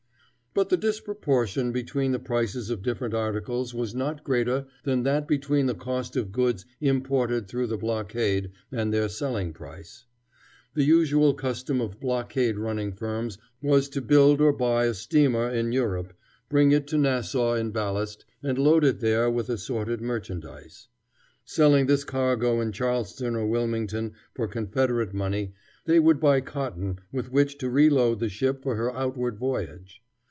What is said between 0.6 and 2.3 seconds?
the disproportion between the